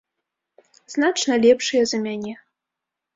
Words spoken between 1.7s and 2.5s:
за мяне.